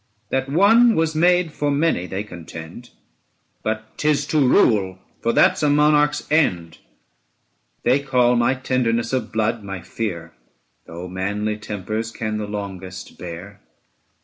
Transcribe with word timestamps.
That 0.29 0.49
one 0.49 0.95
was 0.95 1.13
made 1.13 1.51
for 1.53 1.69
many, 1.69 2.07
they 2.07 2.23
contend; 2.23 2.89
945 3.63 3.63
But 3.63 3.97
'tis 3.99 4.25
to 4.29 4.39
rule, 4.39 4.97
for 5.21 5.31
that's 5.31 5.61
a 5.61 5.69
monarch's 5.69 6.25
end. 6.31 6.79
They 7.83 7.99
call 7.99 8.35
my 8.35 8.55
tenderness 8.55 9.13
of 9.13 9.31
blood 9.31 9.63
my 9.63 9.81
fear, 9.81 10.33
Though 10.87 11.07
manly 11.07 11.55
tempers 11.57 12.09
can 12.09 12.39
the 12.39 12.47
longest 12.47 13.19
bear. 13.19 13.61